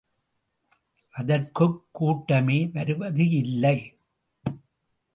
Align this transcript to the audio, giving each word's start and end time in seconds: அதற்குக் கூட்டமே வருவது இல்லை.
அதற்குக் 1.09 1.83
கூட்டமே 1.91 2.65
வருவது 2.65 3.29
இல்லை. 3.29 3.97